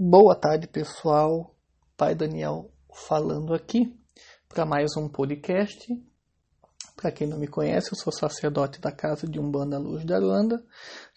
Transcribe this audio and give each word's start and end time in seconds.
Boa 0.00 0.36
tarde, 0.36 0.68
pessoal. 0.68 1.56
Pai 1.96 2.14
Daniel 2.14 2.70
falando 3.08 3.52
aqui 3.52 3.92
para 4.48 4.64
mais 4.64 4.96
um 4.96 5.08
podcast. 5.08 5.92
Para 6.94 7.10
quem 7.10 7.26
não 7.26 7.36
me 7.36 7.48
conhece, 7.48 7.90
eu 7.90 7.98
sou 7.98 8.12
sacerdote 8.12 8.80
da 8.80 8.92
Casa 8.92 9.26
de 9.26 9.40
Umbanda 9.40 9.76
Luz 9.76 10.04
da 10.04 10.14
Irlanda 10.14 10.64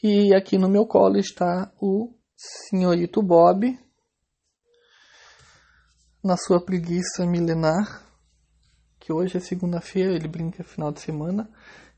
e 0.02 0.34
aqui 0.34 0.58
no 0.58 0.68
meu 0.68 0.88
colo 0.88 1.20
está 1.20 1.72
o 1.80 2.12
senhorito 2.36 3.22
Bob 3.22 3.78
na 6.24 6.36
sua 6.36 6.60
preguiça 6.60 7.24
milenar, 7.24 8.04
que 9.00 9.14
hoje 9.14 9.38
é 9.38 9.40
segunda-feira, 9.40 10.16
ele 10.16 10.28
brinca 10.28 10.64
final 10.64 10.92
de 10.92 11.02
semana. 11.02 11.48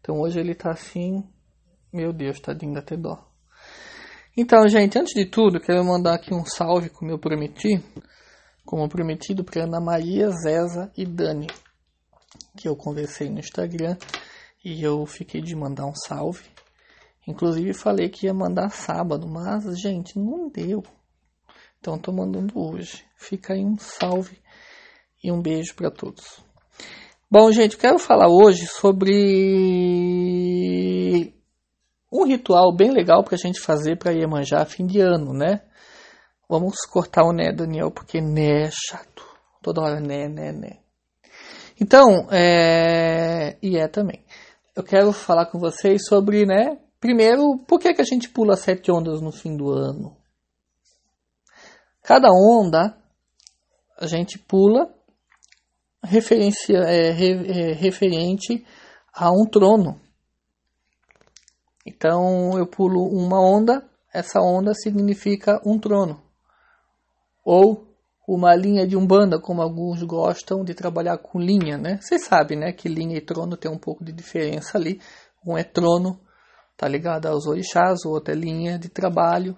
Então 0.02 0.20
hoje 0.20 0.38
ele 0.38 0.54
tá 0.54 0.72
assim, 0.72 1.24
meu 1.94 2.12
Deus, 2.12 2.42
tadinho, 2.42 2.74
dá 2.74 2.82
até 2.82 2.98
dó. 2.98 3.33
Então, 4.36 4.68
gente, 4.68 4.98
antes 4.98 5.14
de 5.14 5.28
tudo, 5.28 5.60
quero 5.60 5.86
mandar 5.86 6.16
aqui 6.16 6.34
um 6.34 6.44
salve, 6.44 6.90
como 6.90 7.12
eu 7.12 7.20
prometi, 7.20 7.84
como 8.66 8.90
prometido 8.90 9.44
para 9.44 9.66
Ana 9.66 9.80
Maria, 9.80 10.28
Zeza 10.32 10.92
e 10.98 11.06
Dani, 11.06 11.46
que 12.58 12.68
eu 12.68 12.76
conversei 12.76 13.30
no 13.30 13.38
Instagram 13.38 13.96
e 14.66 14.82
eu 14.82 15.06
fiquei 15.06 15.40
de 15.40 15.56
mandar 15.56 15.86
um 15.86 15.94
salve. 15.94 16.46
Inclusive 17.28 17.76
falei 17.76 18.10
que 18.10 18.26
ia 18.26 18.34
mandar 18.34 18.72
sábado, 18.72 19.28
mas, 19.28 19.80
gente, 19.80 20.18
não 20.18 20.50
deu. 20.50 20.84
Então, 21.80 21.96
estou 21.96 22.12
mandando 22.12 22.60
hoje. 22.60 23.06
Fica 23.16 23.54
aí 23.54 23.64
um 23.64 23.78
salve 23.78 24.40
e 25.24 25.32
um 25.32 25.40
beijo 25.40 25.76
para 25.76 25.92
todos. 25.92 26.44
Bom, 27.30 27.52
gente, 27.52 27.78
quero 27.78 28.00
falar 28.00 28.30
hoje 28.30 28.66
sobre 28.68 30.43
um 32.14 32.26
ritual 32.26 32.76
bem 32.76 32.92
legal 32.92 33.24
para 33.24 33.36
a 33.36 33.38
gente 33.38 33.60
fazer 33.60 33.98
para 33.98 34.12
Iemanjá 34.12 34.64
fim 34.66 34.86
de 34.86 35.00
ano, 35.00 35.34
né? 35.34 35.62
Vamos 36.48 36.82
cortar 36.82 37.24
o 37.24 37.34
né, 37.34 37.52
Daniel, 37.52 37.90
porque 37.90 38.22
né 38.22 38.66
é 38.66 38.70
chato. 38.72 39.26
Toda 39.62 39.82
hora 39.82 40.00
né, 40.00 40.28
né, 40.28 40.52
né. 40.52 40.78
Então, 41.82 42.28
é... 42.32 43.58
e 43.62 43.78
é 43.78 43.88
também. 43.88 44.24
Eu 44.76 44.84
quero 44.84 45.12
falar 45.12 45.48
com 45.48 45.58
vocês 45.58 46.06
sobre, 46.08 46.46
né? 46.46 46.78
Primeiro, 47.00 47.58
por 47.68 47.80
que, 47.80 47.94
que 47.94 48.02
a 48.02 48.06
gente 48.06 48.30
pula 48.30 48.56
sete 48.56 48.92
ondas 48.92 49.22
no 49.22 49.32
fim 49.32 49.58
do 49.58 49.72
ano? 49.72 50.16
Cada 52.04 52.28
onda 52.30 52.96
a 53.98 54.06
gente 54.06 54.38
pula 54.38 54.94
referência, 56.04 56.78
é, 56.78 57.10
é, 57.10 57.74
referente 57.74 58.66
a 59.14 59.32
um 59.32 59.46
trono. 59.50 60.00
Então 61.86 62.58
eu 62.58 62.66
pulo 62.66 63.08
uma 63.08 63.40
onda, 63.40 63.84
essa 64.14 64.40
onda 64.40 64.74
significa 64.74 65.62
um 65.66 65.78
trono. 65.80 66.22
Ou 67.44 67.88
uma 68.28 68.56
linha 68.56 68.88
de 68.88 68.96
umbanda, 68.96 69.40
como 69.40 69.62
alguns 69.62 70.02
gostam 70.04 70.64
de 70.64 70.74
trabalhar 70.74 71.18
com 71.18 71.40
linha, 71.40 71.78
né? 71.78 72.00
Vocês 72.02 72.24
sabem, 72.24 72.58
né, 72.58 72.72
que 72.72 72.88
linha 72.88 73.18
e 73.18 73.22
trono 73.22 73.58
tem 73.58 73.70
um 73.70 73.78
pouco 73.78 74.04
de 74.04 74.14
diferença 74.14 74.78
ali. 74.78 75.02
Um 75.46 75.58
é 75.58 75.64
trono, 75.64 76.20
tá 76.78 76.88
ligado 76.88 77.26
aos 77.26 77.46
orixás, 77.46 78.06
o 78.06 78.12
outro 78.12 78.34
é 78.34 78.38
linha 78.38 78.80
de 78.80 78.88
trabalho. 78.88 79.58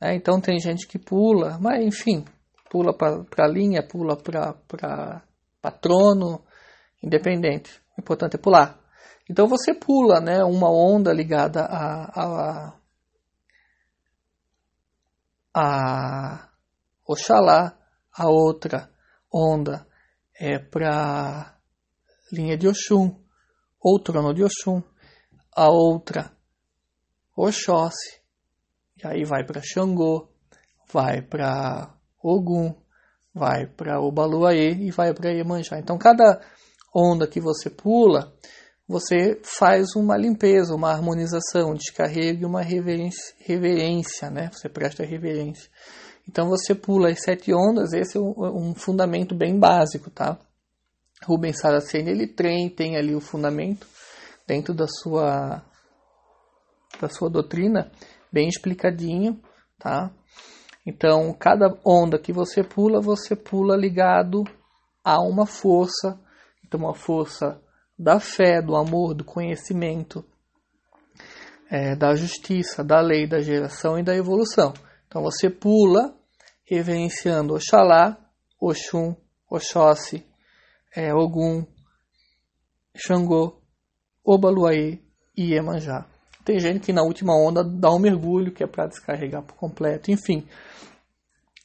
Né? 0.00 0.14
Então 0.14 0.40
tem 0.40 0.60
gente 0.60 0.86
que 0.86 0.98
pula, 0.98 1.58
mas 1.60 1.84
enfim, 1.84 2.24
pula 2.70 2.94
para 2.94 3.48
linha, 3.48 3.82
pula 3.82 4.16
para 4.16 5.22
trono, 5.80 6.40
independente. 7.02 7.80
O 7.96 8.00
importante 8.00 8.36
é 8.36 8.38
pular. 8.38 8.78
Então 9.28 9.46
você 9.46 9.72
pula 9.72 10.20
né, 10.20 10.44
uma 10.44 10.70
onda 10.70 11.12
ligada 11.12 11.64
a, 11.64 12.04
a, 12.22 12.80
a 15.54 16.48
Oxalá, 17.06 17.76
a 18.12 18.28
outra 18.28 18.90
onda 19.32 19.86
é 20.38 20.58
para 20.58 21.56
linha 22.32 22.56
de 22.56 22.68
Oxum, 22.68 23.18
ou 23.80 23.98
trono 23.98 24.34
de 24.34 24.44
Oxum, 24.44 24.82
a 25.54 25.68
outra 25.68 26.32
Oxóssi, 27.36 28.20
e 29.02 29.06
aí 29.06 29.24
vai 29.24 29.44
para 29.44 29.62
Xangô, 29.62 30.28
vai 30.92 31.20
para 31.22 31.94
Ogum, 32.22 32.74
vai 33.34 33.66
para 33.66 34.00
Obaluaê 34.00 34.72
e 34.72 34.90
vai 34.90 35.12
para 35.12 35.32
Iemanjá. 35.32 35.78
Então 35.78 35.98
cada 35.98 36.40
onda 36.94 37.26
que 37.26 37.40
você 37.40 37.68
pula, 37.68 38.32
você 38.86 39.40
faz 39.42 39.96
uma 39.96 40.16
limpeza, 40.16 40.74
uma 40.74 40.90
harmonização, 40.90 41.70
um 41.70 41.74
descarrego 41.74 42.42
e 42.42 42.46
uma 42.46 42.62
reverência, 42.62 43.34
reverência, 43.38 44.30
né? 44.30 44.50
Você 44.52 44.68
presta 44.68 45.04
reverência. 45.04 45.70
Então 46.28 46.48
você 46.48 46.74
pula 46.74 47.10
as 47.10 47.22
sete 47.22 47.52
ondas, 47.52 47.92
esse 47.92 48.16
é 48.16 48.20
um, 48.20 48.74
fundamento 48.74 49.34
bem 49.34 49.58
básico, 49.58 50.10
tá? 50.10 50.38
Rubens 51.24 51.60
Saraceni, 51.60 52.10
ele 52.10 52.26
tem, 52.26 52.68
tem 52.68 52.96
ali 52.96 53.14
o 53.14 53.20
fundamento 53.20 53.86
dentro 54.46 54.74
da 54.74 54.86
sua 54.86 55.62
da 57.00 57.08
sua 57.08 57.28
doutrina, 57.28 57.90
bem 58.30 58.48
explicadinho, 58.48 59.40
tá? 59.78 60.12
Então, 60.86 61.32
cada 61.32 61.76
onda 61.84 62.18
que 62.18 62.32
você 62.32 62.62
pula, 62.62 63.00
você 63.00 63.34
pula 63.34 63.76
ligado 63.76 64.44
a 65.02 65.20
uma 65.20 65.46
força, 65.46 66.20
então 66.64 66.80
uma 66.80 66.94
força 66.94 67.60
da 67.98 68.18
fé, 68.18 68.60
do 68.60 68.76
amor, 68.76 69.14
do 69.14 69.24
conhecimento, 69.24 70.24
é, 71.70 71.96
da 71.96 72.14
justiça, 72.14 72.84
da 72.84 73.00
lei, 73.00 73.26
da 73.26 73.40
geração 73.40 73.98
e 73.98 74.02
da 74.02 74.14
evolução. 74.14 74.72
Então 75.06 75.22
você 75.22 75.48
pula 75.48 76.14
reverenciando 76.64 77.54
Oxalá, 77.54 78.18
Oxum, 78.60 79.14
Oxóssi, 79.50 80.24
é, 80.94 81.14
Ogum, 81.14 81.64
Xangô, 82.96 83.60
Obaluaê 84.24 84.98
e 85.36 85.52
Iemanjá. 85.52 86.06
Tem 86.44 86.58
gente 86.58 86.80
que 86.80 86.92
na 86.92 87.02
última 87.02 87.34
onda 87.34 87.64
dá 87.64 87.90
um 87.90 87.98
mergulho, 87.98 88.52
que 88.52 88.62
é 88.62 88.66
para 88.66 88.86
descarregar 88.86 89.42
por 89.42 89.56
completo, 89.56 90.10
enfim. 90.10 90.46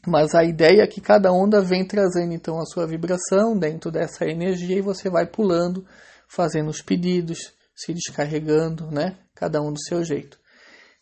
Mas 0.08 0.34
a 0.34 0.44
ideia 0.44 0.84
é 0.84 0.88
que 0.88 1.02
cada 1.02 1.32
onda 1.32 1.62
vem 1.62 1.86
trazendo 1.86 2.34
então 2.34 2.58
a 2.58 2.66
sua 2.66 2.88
vibração 2.88 3.58
dentro 3.58 3.92
dessa 3.92 4.26
energia 4.26 4.78
e 4.78 4.82
você 4.82 5.10
vai 5.10 5.26
pulando 5.26 5.86
fazendo 6.30 6.70
os 6.70 6.82
pedidos, 6.82 7.40
se 7.76 7.94
descarregando, 7.94 8.90
né? 8.92 9.18
Cada 9.34 9.62
um 9.62 9.74
do 9.74 9.82
seu 9.82 10.04
jeito. 10.04 10.38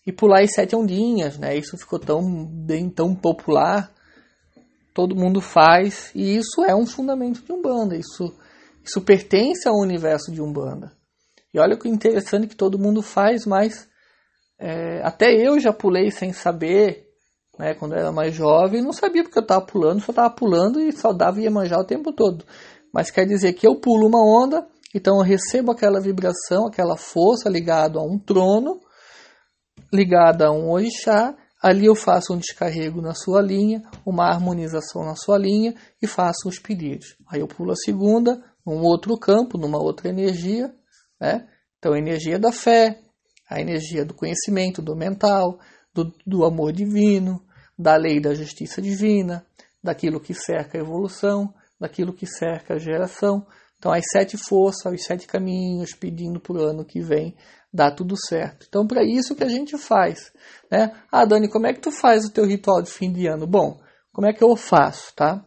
E 0.06 0.12
pular 0.12 0.42
as 0.42 0.54
sete 0.54 0.76
ondinhas, 0.76 1.38
né? 1.38 1.56
Isso 1.56 1.78
ficou 1.78 2.00
tão 2.00 2.46
bem 2.46 2.90
tão 2.90 3.14
popular, 3.14 3.94
todo 4.94 5.16
mundo 5.16 5.42
faz 5.42 6.12
e 6.16 6.38
isso 6.38 6.64
é 6.64 6.74
um 6.74 6.86
fundamento 6.86 7.44
de 7.44 7.52
umbanda. 7.52 7.96
Isso 7.96 8.34
isso 8.84 9.02
pertence 9.02 9.68
ao 9.68 9.76
universo 9.76 10.32
de 10.32 10.42
umbanda. 10.42 10.94
E 11.54 11.60
olha 11.60 11.78
que 11.78 11.90
interessante 11.90 12.48
que 12.48 12.56
todo 12.56 12.80
mundo 12.80 13.02
faz, 13.02 13.46
mas 13.46 13.86
é, 14.58 15.02
até 15.04 15.34
eu 15.34 15.60
já 15.60 15.74
pulei 15.74 16.10
sem 16.10 16.32
saber, 16.32 17.06
né? 17.60 17.74
Quando 17.74 17.94
eu 17.94 18.00
era 18.00 18.12
mais 18.14 18.34
jovem, 18.34 18.82
não 18.82 18.94
sabia 18.94 19.24
porque 19.24 19.38
eu 19.38 19.44
estava 19.44 19.66
pulando, 19.66 20.00
só 20.00 20.14
estava 20.14 20.30
pulando 20.30 20.80
e 20.80 20.94
saudava 20.94 21.42
ia 21.42 21.52
manjar 21.52 21.80
o 21.80 21.86
tempo 21.86 22.14
todo. 22.14 22.46
Mas 22.94 23.12
quer 23.12 23.26
dizer 23.26 23.54
que 23.54 23.68
eu 23.68 23.76
pulo 23.76 24.08
uma 24.08 24.24
onda 24.24 24.66
então 24.98 25.18
eu 25.18 25.22
recebo 25.22 25.72
aquela 25.72 26.02
vibração, 26.02 26.66
aquela 26.66 26.98
força 26.98 27.48
ligada 27.48 28.00
a 28.00 28.04
um 28.04 28.18
trono, 28.18 28.82
ligada 29.94 30.48
a 30.48 30.52
um 30.52 30.72
orixá. 30.72 31.36
Ali 31.62 31.86
eu 31.86 31.96
faço 31.96 32.34
um 32.34 32.38
descarrego 32.38 33.00
na 33.00 33.14
sua 33.14 33.40
linha, 33.40 33.84
uma 34.04 34.26
harmonização 34.26 35.06
na 35.06 35.16
sua 35.16 35.38
linha 35.38 35.76
e 36.02 36.08
faço 36.08 36.50
os 36.50 36.58
pedidos. 36.58 37.16
Aí 37.28 37.42
eu 37.42 37.48
pulo 37.48 37.72
a 37.72 37.76
segunda, 37.76 38.44
num 38.66 38.82
outro 38.82 39.16
campo, 39.20 39.56
numa 39.56 39.78
outra 39.78 40.10
energia. 40.10 40.74
Né? 41.22 41.48
Então 41.78 41.94
a 41.94 42.00
energia 42.00 42.40
da 42.40 42.52
fé, 42.52 43.00
a 43.48 43.62
energia 43.62 44.04
do 44.04 44.16
conhecimento, 44.16 44.82
do 44.82 44.96
mental, 44.96 45.60
do, 45.94 46.12
do 46.26 46.44
amor 46.44 46.74
divino, 46.74 47.40
da 47.78 47.96
lei 47.96 48.20
da 48.20 48.34
justiça 48.34 48.82
divina, 48.82 49.46
daquilo 49.84 50.20
que 50.20 50.34
cerca 50.34 50.76
a 50.76 50.82
evolução, 50.82 51.54
daquilo 51.80 52.14
que 52.14 52.26
cerca 52.26 52.74
a 52.74 52.80
geração. 52.80 53.46
Então, 53.78 53.92
as 53.92 54.04
sete 54.12 54.38
forças, 54.38 54.92
os 54.92 55.04
sete 55.04 55.28
caminhos, 55.28 55.94
pedindo 55.94 56.40
para 56.40 56.58
o 56.58 56.64
ano 56.64 56.84
que 56.84 57.00
vem 57.00 57.36
dar 57.72 57.92
tudo 57.92 58.16
certo. 58.18 58.66
Então, 58.68 58.88
para 58.88 59.04
isso 59.04 59.36
que 59.36 59.44
a 59.44 59.50
gente 59.50 59.78
faz. 59.78 60.32
Né? 60.72 60.92
Ah, 61.12 61.26
Dani, 61.26 61.48
como 61.48 61.68
é 61.68 61.74
que 61.74 61.82
tu 61.82 61.92
faz 61.92 62.26
o 62.26 62.32
teu 62.32 62.46
ritual 62.46 62.82
de 62.82 62.90
fim 62.90 63.12
de 63.12 63.28
ano? 63.28 63.46
Bom, 63.46 63.80
como 64.12 64.28
é 64.28 64.34
que 64.34 64.44
eu 64.44 64.56
faço, 64.56 65.14
tá? 65.16 65.46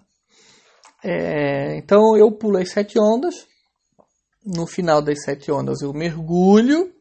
É, 1.03 1.79
então, 1.79 2.17
eu 2.17 2.31
pulo 2.31 2.59
as 2.59 2.71
sete 2.71 2.99
ondas. 3.01 3.47
No 4.45 4.67
final 4.67 5.03
das 5.03 5.23
sete 5.25 5.51
ondas, 5.51 5.83
eu 5.83 5.93
mergulho. 5.93 6.93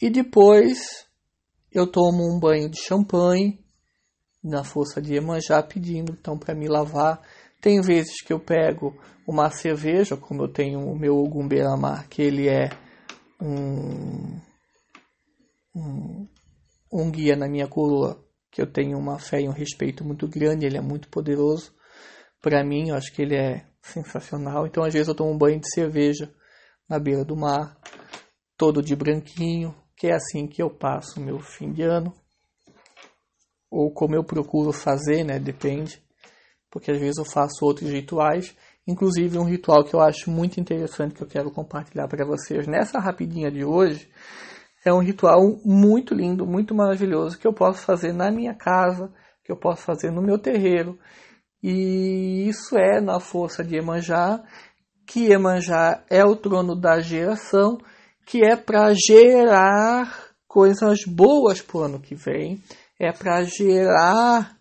E 0.00 0.10
depois, 0.10 1.06
eu 1.70 1.86
tomo 1.86 2.24
um 2.24 2.40
banho 2.40 2.68
de 2.68 2.78
champanhe 2.80 3.64
na 4.42 4.64
força 4.64 5.00
de 5.00 5.14
Iemanjá, 5.14 5.62
pedindo 5.62 6.16
então 6.18 6.38
para 6.38 6.54
me 6.54 6.66
lavar 6.66 7.20
tem 7.60 7.80
vezes 7.80 8.22
que 8.22 8.32
eu 8.32 8.40
pego 8.40 8.96
uma 9.26 9.50
cerveja, 9.50 10.16
como 10.16 10.42
eu 10.42 10.48
tenho 10.48 10.80
o 10.80 10.98
meu 10.98 11.16
Ogum 11.16 11.46
Beramar, 11.46 12.08
que 12.08 12.22
ele 12.22 12.48
é 12.48 12.70
um, 13.40 14.40
um, 15.74 16.28
um 16.92 17.10
guia 17.10 17.36
na 17.36 17.48
minha 17.48 17.68
coroa 17.68 18.24
que 18.50 18.60
eu 18.60 18.66
tenho 18.66 18.98
uma 18.98 19.18
fé 19.18 19.40
e 19.40 19.48
um 19.48 19.52
respeito 19.52 20.04
muito 20.04 20.26
grande, 20.26 20.66
ele 20.66 20.76
é 20.76 20.80
muito 20.80 21.08
poderoso. 21.08 21.72
Para 22.42 22.64
mim, 22.64 22.88
eu 22.88 22.96
acho 22.96 23.12
que 23.12 23.22
ele 23.22 23.36
é 23.36 23.64
sensacional. 23.80 24.66
Então, 24.66 24.82
às 24.82 24.92
vezes, 24.92 25.08
eu 25.08 25.14
tomo 25.14 25.30
um 25.30 25.38
banho 25.38 25.60
de 25.60 25.70
cerveja 25.72 26.32
na 26.88 26.98
beira 26.98 27.24
do 27.24 27.36
mar, 27.36 27.78
todo 28.56 28.82
de 28.82 28.96
branquinho, 28.96 29.74
que 29.96 30.08
é 30.08 30.14
assim 30.14 30.46
que 30.48 30.60
eu 30.60 30.70
passo 30.70 31.20
meu 31.20 31.38
fim 31.38 31.72
de 31.72 31.82
ano. 31.82 32.12
Ou 33.70 33.92
como 33.92 34.16
eu 34.16 34.24
procuro 34.24 34.72
fazer, 34.72 35.22
né? 35.22 35.38
Depende. 35.38 36.02
Porque 36.70 36.90
às 36.90 36.98
vezes 36.98 37.18
eu 37.18 37.24
faço 37.24 37.64
outros 37.64 37.90
rituais. 37.90 38.54
Inclusive, 38.86 39.38
um 39.38 39.44
ritual 39.44 39.84
que 39.84 39.94
eu 39.94 40.00
acho 40.00 40.30
muito 40.30 40.60
interessante 40.60 41.14
que 41.14 41.22
eu 41.22 41.28
quero 41.28 41.50
compartilhar 41.50 42.08
para 42.08 42.24
vocês 42.24 42.66
nessa 42.66 42.98
rapidinha 42.98 43.50
de 43.50 43.64
hoje 43.64 44.08
é 44.84 44.92
um 44.92 45.00
ritual 45.00 45.40
muito 45.64 46.14
lindo, 46.14 46.46
muito 46.46 46.74
maravilhoso 46.74 47.38
que 47.38 47.46
eu 47.46 47.52
posso 47.52 47.84
fazer 47.84 48.12
na 48.12 48.30
minha 48.30 48.54
casa, 48.54 49.12
que 49.44 49.52
eu 49.52 49.56
posso 49.56 49.82
fazer 49.82 50.10
no 50.10 50.22
meu 50.22 50.38
terreiro. 50.38 50.98
E 51.62 52.48
isso 52.48 52.78
é 52.78 53.00
na 53.00 53.20
força 53.20 53.62
de 53.62 53.76
Emanjá, 53.76 54.42
que 55.06 55.30
Emanjá 55.30 56.02
é 56.08 56.24
o 56.24 56.34
trono 56.34 56.74
da 56.74 57.00
geração, 57.00 57.78
que 58.24 58.42
é 58.42 58.56
para 58.56 58.94
gerar 58.94 60.30
coisas 60.48 61.04
boas 61.04 61.60
para 61.60 61.76
o 61.76 61.82
ano 61.82 62.00
que 62.00 62.14
vem, 62.14 62.62
é 62.98 63.12
para 63.12 63.42
gerar 63.42 64.56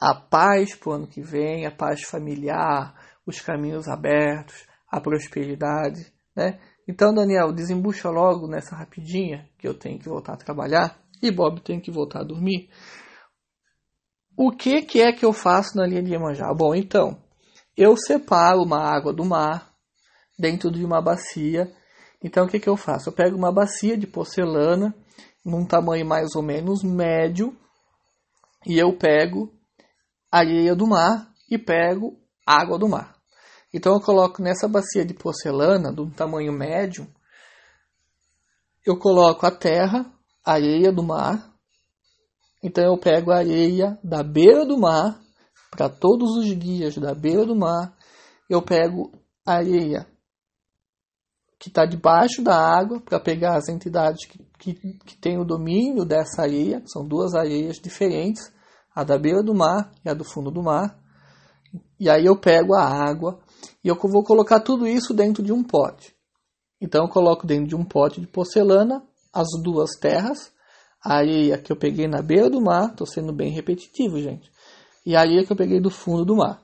a 0.00 0.14
paz 0.14 0.74
para 0.74 0.90
o 0.90 0.92
ano 0.92 1.06
que 1.06 1.22
vem, 1.22 1.66
a 1.66 1.70
paz 1.70 2.02
familiar, 2.02 2.94
os 3.26 3.40
caminhos 3.40 3.88
abertos, 3.88 4.66
a 4.90 5.00
prosperidade, 5.00 6.12
né? 6.36 6.58
Então, 6.86 7.14
Daniel, 7.14 7.52
desembucha 7.52 8.10
logo 8.10 8.46
nessa 8.46 8.76
rapidinha, 8.76 9.48
que 9.58 9.66
eu 9.66 9.72
tenho 9.72 9.98
que 9.98 10.08
voltar 10.08 10.34
a 10.34 10.36
trabalhar, 10.36 10.98
e 11.22 11.30
Bob 11.30 11.60
tem 11.62 11.80
que 11.80 11.90
voltar 11.90 12.20
a 12.20 12.24
dormir. 12.24 12.68
O 14.36 14.50
que, 14.50 14.82
que 14.82 15.00
é 15.00 15.12
que 15.12 15.24
eu 15.24 15.32
faço 15.32 15.76
na 15.76 15.86
linha 15.86 16.02
de 16.02 16.12
Iemanjá? 16.12 16.52
Bom, 16.52 16.74
então, 16.74 17.16
eu 17.76 17.96
separo 17.96 18.62
uma 18.62 18.78
água 18.78 19.12
do 19.12 19.24
mar 19.24 19.72
dentro 20.38 20.70
de 20.70 20.84
uma 20.84 21.00
bacia. 21.00 21.72
Então, 22.22 22.44
o 22.44 22.48
que, 22.48 22.60
que 22.60 22.68
eu 22.68 22.76
faço? 22.76 23.08
Eu 23.08 23.12
pego 23.12 23.36
uma 23.36 23.52
bacia 23.52 23.96
de 23.96 24.06
porcelana, 24.06 24.94
num 25.44 25.64
tamanho 25.64 26.04
mais 26.04 26.34
ou 26.34 26.42
menos 26.42 26.82
médio, 26.82 27.56
e 28.66 28.78
eu 28.78 28.92
pego 28.96 29.52
areia 30.38 30.74
do 30.74 30.84
mar 30.84 31.30
e 31.48 31.56
pego 31.56 32.18
água 32.44 32.76
do 32.76 32.88
mar. 32.88 33.14
Então 33.72 33.94
eu 33.94 34.00
coloco 34.00 34.42
nessa 34.42 34.66
bacia 34.66 35.04
de 35.04 35.14
porcelana, 35.14 35.92
de 35.92 36.00
um 36.00 36.10
tamanho 36.10 36.52
médio, 36.52 37.06
eu 38.84 38.98
coloco 38.98 39.46
a 39.46 39.50
terra, 39.50 40.04
areia 40.44 40.92
do 40.92 41.04
mar. 41.04 41.54
Então 42.62 42.84
eu 42.84 42.98
pego 42.98 43.30
a 43.30 43.36
areia 43.36 43.96
da 44.02 44.24
beira 44.24 44.66
do 44.66 44.76
mar, 44.76 45.20
para 45.70 45.88
todos 45.88 46.36
os 46.36 46.46
dias 46.58 46.96
da 46.98 47.14
beira 47.14 47.46
do 47.46 47.54
mar, 47.54 47.96
eu 48.50 48.60
pego 48.60 49.12
a 49.46 49.54
areia 49.54 50.06
que 51.60 51.68
está 51.68 51.86
debaixo 51.86 52.42
da 52.42 52.56
água, 52.56 53.00
para 53.00 53.20
pegar 53.20 53.56
as 53.56 53.68
entidades 53.68 54.26
que, 54.26 54.38
que, 54.58 54.74
que 54.74 55.16
têm 55.16 55.38
o 55.38 55.44
domínio 55.44 56.04
dessa 56.04 56.42
areia, 56.42 56.82
são 56.86 57.06
duas 57.06 57.34
areias 57.34 57.78
diferentes, 57.78 58.52
a 58.94 59.02
da 59.02 59.18
beira 59.18 59.42
do 59.42 59.54
mar 59.54 59.92
e 60.04 60.08
a 60.08 60.14
do 60.14 60.24
fundo 60.24 60.50
do 60.50 60.62
mar. 60.62 60.98
E 61.98 62.08
aí 62.08 62.24
eu 62.24 62.38
pego 62.38 62.74
a 62.74 62.84
água 62.84 63.40
e 63.82 63.88
eu 63.88 63.96
vou 63.96 64.22
colocar 64.22 64.60
tudo 64.60 64.86
isso 64.86 65.12
dentro 65.12 65.42
de 65.42 65.52
um 65.52 65.62
pote. 65.62 66.14
Então 66.80 67.04
eu 67.04 67.08
coloco 67.08 67.46
dentro 67.46 67.66
de 67.66 67.74
um 67.74 67.84
pote 67.84 68.20
de 68.20 68.26
porcelana 68.26 69.02
as 69.32 69.48
duas 69.62 69.90
terras, 69.98 70.52
a 71.04 71.16
areia 71.16 71.58
que 71.58 71.72
eu 71.72 71.76
peguei 71.76 72.06
na 72.06 72.22
beira 72.22 72.48
do 72.48 72.60
mar, 72.60 72.90
estou 72.90 73.06
sendo 73.06 73.32
bem 73.32 73.50
repetitivo, 73.50 74.20
gente, 74.20 74.48
e 75.04 75.16
a 75.16 75.20
areia 75.20 75.44
que 75.44 75.52
eu 75.52 75.56
peguei 75.56 75.80
do 75.80 75.90
fundo 75.90 76.24
do 76.24 76.36
mar. 76.36 76.62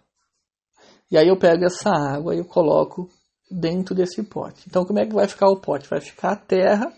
E 1.11 1.19
aí 1.19 1.27
eu 1.27 1.37
pego 1.37 1.65
essa 1.65 1.91
água 1.91 2.35
e 2.35 2.39
eu 2.39 2.45
coloco 2.45 3.09
dentro 3.51 3.95
desse 3.95 4.23
pote. 4.23 4.65
Então 4.69 4.85
como 4.85 5.01
é 5.01 5.07
que 5.07 5.13
vai 5.13 5.27
ficar 5.27 5.49
o 5.49 5.61
pote? 5.61 5.89
Vai 5.89 6.01
ficar 6.01 6.33
a 6.33 6.37
terra, 6.37 6.93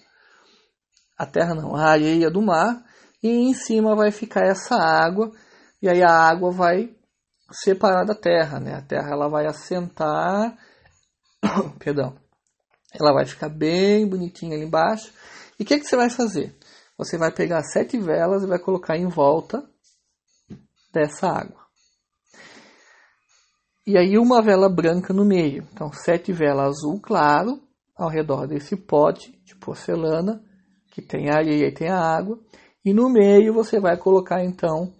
a 1.16 1.24
terra 1.24 1.54
não, 1.54 1.74
a 1.74 1.84
areia 1.84 2.30
do 2.30 2.42
mar, 2.42 2.84
e 3.22 3.28
em 3.28 3.54
cima 3.54 3.94
vai 3.94 4.10
ficar 4.10 4.44
essa 4.44 4.74
água, 4.74 5.30
e 5.80 5.88
aí 5.88 6.02
a 6.02 6.10
água 6.10 6.50
vai 6.50 6.94
separar 7.50 8.04
da 8.04 8.14
terra, 8.14 8.58
né? 8.58 8.74
A 8.74 8.82
terra 8.82 9.10
ela 9.12 9.28
vai 9.28 9.46
assentar, 9.46 10.56
perdão, 11.78 12.16
ela 12.92 13.12
vai 13.12 13.26
ficar 13.26 13.48
bem 13.48 14.08
bonitinha 14.08 14.56
ali 14.56 14.64
embaixo. 14.64 15.12
E 15.58 15.62
o 15.62 15.66
que, 15.66 15.78
que 15.78 15.84
você 15.84 15.96
vai 15.96 16.10
fazer? 16.10 16.56
Você 16.98 17.16
vai 17.16 17.32
pegar 17.32 17.62
sete 17.62 17.98
velas 17.98 18.42
e 18.42 18.46
vai 18.46 18.58
colocar 18.58 18.96
em 18.96 19.08
volta 19.08 19.64
dessa 20.92 21.28
água. 21.28 21.62
E 23.86 23.96
aí 23.96 24.16
uma 24.16 24.40
vela 24.40 24.68
branca 24.68 25.12
no 25.12 25.24
meio. 25.24 25.66
Então 25.72 25.92
sete 25.92 26.32
velas 26.32 26.76
azul 26.76 27.00
claro 27.00 27.60
ao 27.96 28.08
redor 28.08 28.46
desse 28.46 28.76
pote 28.76 29.32
de 29.44 29.56
porcelana 29.56 30.42
que 30.92 31.02
tem 31.02 31.30
areia 31.30 31.66
e 31.66 31.74
tem 31.74 31.88
a 31.88 31.98
água. 31.98 32.38
E 32.84 32.92
no 32.92 33.08
meio 33.08 33.54
você 33.54 33.78
vai 33.78 33.96
colocar 33.96 34.44
então 34.44 34.92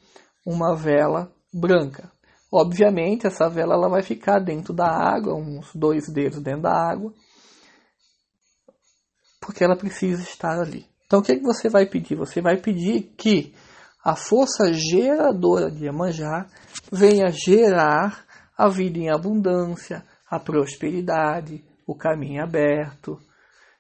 uma 0.46 0.74
vela 0.76 1.32
branca. 1.52 2.10
Obviamente, 2.52 3.26
essa 3.26 3.48
vela 3.48 3.74
ela 3.74 3.88
vai 3.88 4.02
ficar 4.02 4.38
dentro 4.38 4.74
da 4.74 4.86
água, 4.86 5.34
uns 5.34 5.74
dois 5.74 6.08
dedos 6.08 6.40
dentro 6.40 6.62
da 6.62 6.72
água, 6.72 7.12
porque 9.40 9.64
ela 9.64 9.76
precisa 9.76 10.22
estar 10.22 10.60
ali. 10.60 10.86
Então, 11.06 11.20
o 11.20 11.22
que, 11.22 11.32
é 11.32 11.36
que 11.36 11.42
você 11.42 11.68
vai 11.68 11.86
pedir? 11.86 12.16
Você 12.16 12.40
vai 12.40 12.58
pedir 12.58 13.12
que 13.16 13.54
a 14.04 14.16
força 14.16 14.72
geradora 14.72 15.70
de 15.70 15.84
Iemanjá 15.84 16.46
venha 16.90 17.28
gerar 17.28 18.24
a 18.56 18.68
vida 18.68 18.98
em 18.98 19.10
abundância, 19.10 20.04
a 20.30 20.38
prosperidade, 20.38 21.64
o 21.86 21.94
caminho 21.94 22.42
aberto. 22.42 23.18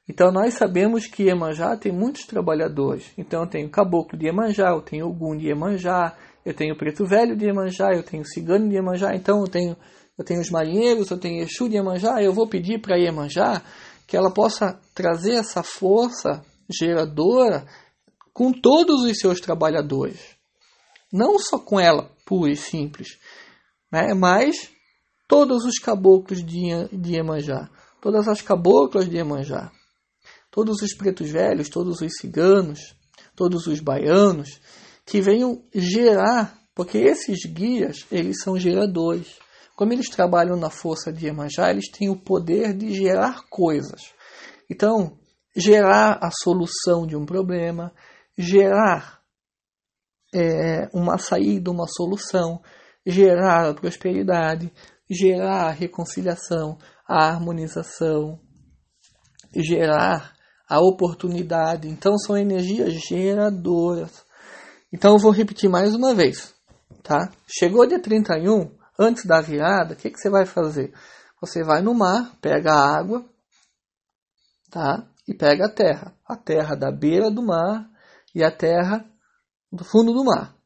Então 0.08 0.32
nós 0.32 0.54
sabemos 0.54 1.06
que 1.06 1.24
Iemanjá 1.24 1.76
tem 1.76 1.92
muitos 1.92 2.26
trabalhadores. 2.26 3.12
Então 3.16 3.42
eu 3.42 3.48
tenho 3.48 3.70
caboclo 3.70 4.18
de 4.18 4.26
Iemanjá, 4.26 4.70
eu 4.70 4.82
tenho 4.82 5.06
Ogum 5.06 5.36
de 5.36 5.46
Iemanjá, 5.46 6.16
eu 6.44 6.52
tenho 6.52 6.76
preto 6.76 7.06
velho 7.06 7.36
de 7.36 7.46
Iemanjá, 7.46 7.92
eu 7.94 8.02
tenho 8.02 8.24
cigano 8.24 8.68
de 8.68 8.74
Iemanjá, 8.74 9.14
então 9.14 9.40
eu 9.40 9.48
tenho, 9.48 9.76
eu 10.18 10.24
tenho 10.24 10.40
os 10.40 10.50
marinheiros, 10.50 11.10
eu 11.10 11.18
tenho 11.18 11.42
Exu 11.42 11.68
de 11.68 11.76
Iemanjá, 11.76 12.20
eu 12.20 12.32
vou 12.32 12.48
pedir 12.48 12.80
para 12.80 12.98
Iemanjá 12.98 13.62
que 14.06 14.16
ela 14.16 14.30
possa 14.30 14.78
trazer 14.94 15.34
essa 15.34 15.62
força 15.62 16.44
geradora 16.68 17.64
com 18.32 18.52
todos 18.52 19.04
os 19.04 19.18
seus 19.18 19.40
trabalhadores. 19.40 20.36
Não 21.12 21.38
só 21.38 21.58
com 21.58 21.78
ela, 21.78 22.10
pura 22.26 22.50
e 22.50 22.56
simples, 22.56 23.18
né? 23.90 24.14
mas 24.14 24.70
todos 25.28 25.64
os 25.64 25.78
caboclos 25.78 26.44
de, 26.44 26.88
de 26.90 27.14
Iemanjá, 27.14 27.70
todas 28.00 28.26
as 28.26 28.42
caboclas 28.42 29.08
de 29.08 29.16
Iemanjá, 29.16 29.70
todos 30.52 30.82
os 30.82 30.94
pretos 30.94 31.30
velhos, 31.30 31.70
todos 31.70 32.02
os 32.02 32.12
ciganos, 32.20 32.94
todos 33.34 33.66
os 33.66 33.80
baianos, 33.80 34.60
que 35.06 35.20
venham 35.20 35.64
gerar, 35.74 36.56
porque 36.74 36.98
esses 36.98 37.46
guias, 37.46 38.06
eles 38.12 38.42
são 38.42 38.58
geradores. 38.58 39.38
Como 39.74 39.94
eles 39.94 40.10
trabalham 40.10 40.54
na 40.56 40.68
força 40.68 41.10
de 41.10 41.24
Iemanjá, 41.26 41.70
eles 41.70 41.90
têm 41.90 42.10
o 42.10 42.20
poder 42.20 42.74
de 42.74 42.92
gerar 42.92 43.48
coisas. 43.48 44.02
Então, 44.70 45.18
gerar 45.56 46.18
a 46.22 46.30
solução 46.30 47.06
de 47.06 47.16
um 47.16 47.24
problema, 47.24 47.90
gerar 48.36 49.22
é, 50.34 50.86
uma 50.92 51.16
saída, 51.16 51.70
uma 51.70 51.86
solução, 51.88 52.60
gerar 53.06 53.70
a 53.70 53.74
prosperidade, 53.74 54.70
gerar 55.10 55.68
a 55.68 55.70
reconciliação, 55.70 56.76
a 57.08 57.26
harmonização, 57.26 58.38
gerar 59.56 60.34
a 60.72 60.80
oportunidade. 60.80 61.86
Então, 61.86 62.16
são 62.16 62.34
energias 62.34 62.94
geradoras. 62.94 64.24
Então 64.90 65.12
eu 65.12 65.18
vou 65.18 65.30
repetir 65.30 65.68
mais 65.68 65.94
uma 65.94 66.14
vez, 66.14 66.54
tá? 67.02 67.30
Chegou 67.46 67.86
dia 67.86 68.00
31, 68.00 68.70
antes 68.98 69.26
da 69.26 69.38
virada, 69.38 69.92
o 69.92 69.96
que, 69.96 70.10
que 70.10 70.18
você 70.18 70.30
vai 70.30 70.46
fazer? 70.46 70.94
Você 71.42 71.62
vai 71.62 71.82
no 71.82 71.92
mar, 71.92 72.38
pega 72.40 72.72
a 72.72 72.98
água, 72.98 73.22
tá? 74.70 75.06
E 75.28 75.34
pega 75.34 75.66
a 75.66 75.70
terra. 75.70 76.14
A 76.26 76.36
terra 76.36 76.74
da 76.74 76.90
beira 76.90 77.30
do 77.30 77.42
mar 77.42 77.86
e 78.34 78.42
a 78.42 78.50
terra 78.50 79.04
do 79.70 79.84
fundo 79.84 80.14
do 80.14 80.24
mar. 80.24 80.56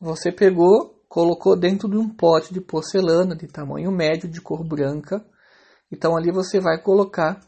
Você 0.00 0.32
pegou, 0.32 1.02
colocou 1.06 1.54
dentro 1.54 1.86
de 1.88 1.98
um 1.98 2.08
pote 2.08 2.52
de 2.52 2.62
porcelana 2.62 3.36
de 3.36 3.46
tamanho 3.46 3.90
médio, 3.92 4.26
de 4.26 4.40
cor 4.40 4.66
branca. 4.66 5.22
Então 5.92 6.16
ali 6.16 6.32
você 6.32 6.60
vai 6.60 6.80
colocar 6.80 7.40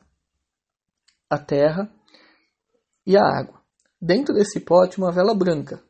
a 1.28 1.38
terra 1.38 1.90
e 3.06 3.16
a 3.16 3.22
água. 3.22 3.60
Dentro 4.00 4.34
desse 4.34 4.60
pote, 4.60 4.98
uma 4.98 5.12
vela 5.12 5.34
branca 5.34 5.82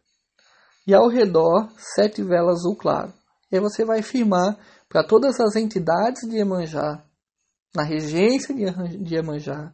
e 0.87 0.95
ao 0.95 1.09
redor 1.09 1.69
sete 1.77 2.23
velas 2.23 2.61
azul 2.61 2.77
claro. 2.77 3.13
E 3.51 3.57
aí 3.57 3.61
você 3.61 3.85
vai 3.85 4.03
firmar 4.03 4.57
para 4.89 5.05
todas 5.05 5.41
as 5.41 5.57
entidades 5.57 6.29
de 6.29 6.37
Iemanjá, 6.37 7.03
na 7.75 7.83
regência 7.83 8.55
de 8.55 9.15
Iemanjá, 9.15 9.73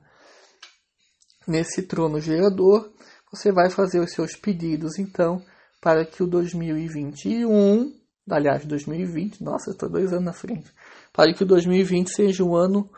nesse 1.46 1.82
trono 1.82 2.20
gerador, 2.20 2.90
você 3.30 3.52
vai 3.52 3.70
fazer 3.70 4.00
os 4.00 4.12
seus 4.12 4.34
pedidos 4.34 4.98
então 4.98 5.42
para 5.80 6.04
que 6.04 6.22
o 6.22 6.26
2021, 6.26 7.92
aliás, 8.30 8.64
2020, 8.64 9.42
nossa, 9.42 9.70
estou 9.70 9.88
dois 9.88 10.12
anos 10.12 10.24
na 10.24 10.32
frente, 10.32 10.70
para 11.12 11.32
que 11.34 11.42
o 11.42 11.46
2020 11.46 12.08
seja 12.08 12.44
um 12.44 12.54
ano 12.54 12.88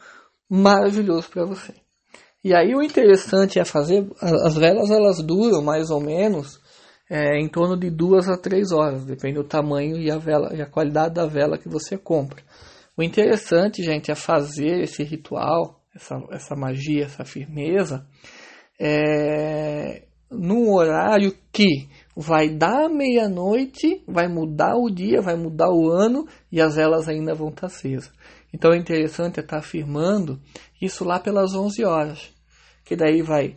maravilhoso 0.49 1.29
para 1.31 1.45
você. 1.45 1.75
E 2.45 2.55
aí 2.55 2.75
o 2.75 2.83
interessante 2.83 3.59
é 3.59 3.65
fazer, 3.65 4.07
as 4.21 4.55
velas 4.55 4.91
elas 4.91 5.23
duram 5.23 5.63
mais 5.63 5.91
ou 5.91 5.99
menos 5.99 6.61
é, 7.09 7.41
em 7.41 7.49
torno 7.49 7.75
de 7.75 7.89
duas 7.89 8.29
a 8.29 8.37
três 8.37 8.71
horas, 8.71 9.07
depende 9.07 9.37
do 9.37 9.45
tamanho 9.45 9.97
e 9.97 10.11
a, 10.11 10.19
vela, 10.19 10.55
e 10.55 10.61
a 10.61 10.67
qualidade 10.67 11.15
da 11.15 11.27
vela 11.27 11.57
que 11.57 11.71
você 11.71 11.97
compra. 11.97 12.43
O 12.97 13.03
interessante, 13.03 13.83
gente, 13.83 14.11
é 14.11 14.15
fazer 14.15 14.83
esse 14.83 15.03
ritual, 15.03 15.81
essa, 15.95 16.23
essa 16.31 16.55
magia, 16.55 17.05
essa 17.05 17.25
firmeza, 17.25 18.07
é, 18.79 20.03
num 20.31 20.71
horário 20.71 21.35
que 21.51 21.89
vai 22.17 22.49
dar 22.51 22.89
meia-noite, 22.89 24.03
vai 24.07 24.29
mudar 24.29 24.77
o 24.77 24.91
dia, 24.91 25.23
vai 25.23 25.35
mudar 25.35 25.71
o 25.71 25.89
ano 25.89 26.27
e 26.53 26.61
as 26.61 26.77
velas 26.77 27.09
ainda 27.09 27.35
vão 27.35 27.49
estar 27.49 27.67
acesas. 27.67 28.13
Então 28.55 28.73
é 28.73 28.77
interessante 28.77 29.41
estar 29.41 29.59
afirmando 29.59 30.41
isso 30.81 31.05
lá 31.05 31.19
pelas 31.19 31.57
11 31.57 31.85
horas, 31.85 32.33
que 32.85 32.95
daí 32.95 33.21
vai 33.21 33.57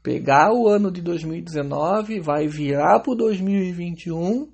pegar 0.00 0.52
o 0.52 0.68
ano 0.68 0.92
de 0.92 1.02
2019, 1.02 2.20
vai 2.20 2.46
virar 2.46 3.00
para 3.00 3.12
o 3.12 3.16
2021. 3.16 4.48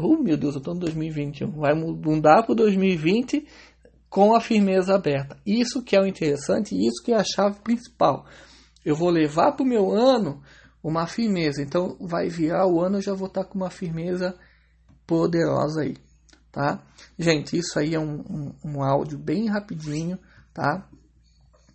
Oh 0.00 0.16
meu 0.16 0.36
Deus, 0.36 0.56
eu 0.56 0.58
estou 0.58 0.74
em 0.74 0.78
2021. 0.80 1.52
Vai 1.52 1.72
mudar 1.74 2.42
para 2.42 2.50
o 2.50 2.56
2020 2.56 3.46
com 4.10 4.34
a 4.34 4.40
firmeza 4.40 4.96
aberta. 4.96 5.38
Isso 5.46 5.84
que 5.84 5.94
é 5.94 6.00
o 6.00 6.06
interessante, 6.06 6.74
isso 6.74 7.04
que 7.04 7.12
é 7.12 7.16
a 7.16 7.24
chave 7.24 7.60
principal. 7.60 8.26
Eu 8.84 8.96
vou 8.96 9.08
levar 9.08 9.52
para 9.52 9.62
o 9.62 9.68
meu 9.68 9.92
ano 9.92 10.42
uma 10.82 11.06
firmeza. 11.06 11.62
Então 11.62 11.96
vai 12.00 12.28
virar 12.28 12.66
o 12.66 12.80
ano, 12.80 12.96
eu 12.96 13.02
já 13.02 13.14
vou 13.14 13.28
estar 13.28 13.44
com 13.44 13.56
uma 13.56 13.70
firmeza 13.70 14.36
poderosa 15.06 15.82
aí, 15.82 15.94
tá? 16.56 16.80
Gente, 17.18 17.58
isso 17.58 17.78
aí 17.78 17.94
é 17.94 18.00
um, 18.00 18.24
um, 18.30 18.54
um 18.64 18.82
áudio 18.82 19.18
bem 19.18 19.46
rapidinho, 19.46 20.18
tá? 20.54 20.88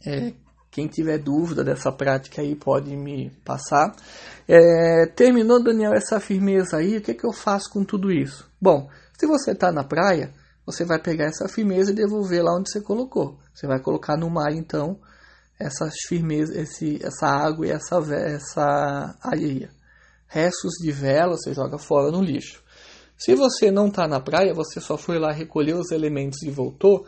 É, 0.04 0.34
quem 0.72 0.88
tiver 0.88 1.20
dúvida 1.20 1.64
dessa 1.64 1.92
prática 1.92 2.42
aí 2.42 2.56
pode 2.56 2.98
me 2.98 3.30
passar. 3.46 3.96
É, 4.48 5.06
terminou, 5.06 5.64
Daniel, 5.64 5.94
essa 5.94 6.20
firmeza 6.20 6.78
aí, 6.78 6.98
o 6.98 7.02
que, 7.02 7.12
é 7.12 7.14
que 7.14 7.24
eu 7.24 7.32
faço 7.32 7.70
com 7.70 7.86
tudo 7.86 8.12
isso? 8.12 8.50
Bom, 8.60 8.90
se 9.20 9.28
você 9.28 9.52
está 9.52 9.72
na 9.72 9.84
praia, 9.84 10.34
você 10.66 10.84
vai 10.84 10.98
pegar 10.98 11.26
essa 11.26 11.48
firmeza 11.48 11.92
e 11.92 11.96
devolver 11.96 12.44
lá 12.44 12.58
onde 12.58 12.72
você 12.72 12.82
colocou. 12.82 13.38
Você 13.54 13.68
vai 13.68 13.80
colocar 13.80 14.18
no 14.18 14.32
mar, 14.32 14.52
então, 14.52 15.00
essas 15.60 15.94
firmeza, 16.08 16.60
esse, 16.60 17.00
essa 17.06 17.28
água 17.28 17.68
e 17.68 17.70
essa, 17.70 17.98
essa 18.16 19.16
areia. 19.22 19.70
Restos 20.26 20.74
de 20.82 20.92
vela 20.92 21.38
você 21.38 21.54
joga 21.54 21.78
fora 21.78 22.10
no 22.10 22.24
lixo. 22.24 22.61
Se 23.22 23.36
você 23.36 23.70
não 23.70 23.88
está 23.88 24.08
na 24.08 24.20
praia, 24.20 24.52
você 24.52 24.82
só 24.82 24.98
foi 24.98 25.20
lá 25.20 25.32
recolher 25.32 25.76
os 25.76 25.92
elementos 25.92 26.42
e 26.42 26.50
voltou 26.50 27.06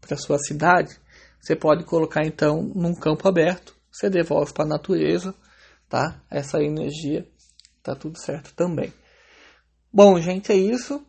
para 0.00 0.16
sua 0.16 0.38
cidade, 0.38 0.98
você 1.38 1.54
pode 1.54 1.84
colocar 1.84 2.24
então 2.24 2.62
num 2.74 2.94
campo 2.94 3.28
aberto, 3.28 3.76
você 3.92 4.08
devolve 4.08 4.54
para 4.54 4.64
a 4.64 4.68
natureza, 4.68 5.34
tá? 5.86 6.18
Essa 6.30 6.62
energia 6.62 7.28
tá 7.82 7.94
tudo 7.94 8.18
certo 8.18 8.54
também. 8.54 8.90
Bom, 9.92 10.18
gente, 10.18 10.50
é 10.50 10.56
isso. 10.56 11.04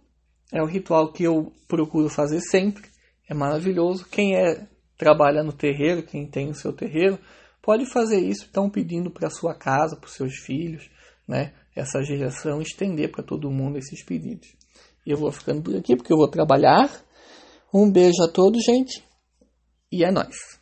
É 0.52 0.62
o 0.62 0.66
ritual 0.66 1.14
que 1.14 1.24
eu 1.24 1.54
procuro 1.66 2.10
fazer 2.10 2.42
sempre. 2.42 2.90
É 3.30 3.34
maravilhoso. 3.34 4.06
Quem 4.06 4.36
é 4.36 4.68
trabalha 4.98 5.44
no 5.44 5.54
terreiro, 5.54 6.04
quem 6.04 6.28
tem 6.28 6.50
o 6.50 6.56
seu 6.56 6.74
terreiro, 6.74 7.18
pode 7.62 7.86
fazer 7.86 8.20
isso, 8.20 8.48
então 8.50 8.70
pedindo 8.70 9.10
para 9.10 9.30
sua 9.30 9.56
casa, 9.56 9.96
para 9.96 10.08
os 10.08 10.14
seus 10.14 10.36
filhos, 10.40 10.90
né? 11.30 11.54
Essa 11.76 12.02
geração 12.02 12.60
estender 12.60 13.12
para 13.12 13.24
todo 13.24 13.52
mundo 13.52 13.78
esses 13.78 14.04
pedidos. 14.04 14.50
Eu 15.06 15.16
vou 15.16 15.32
ficando 15.32 15.62
por 15.62 15.76
aqui 15.76 15.96
porque 15.96 16.12
eu 16.12 16.18
vou 16.18 16.28
trabalhar. 16.28 16.90
Um 17.72 17.90
beijo 17.90 18.22
a 18.24 18.28
todos, 18.28 18.64
gente. 18.64 19.04
E 19.92 20.04
é 20.04 20.12
nóis. 20.12 20.59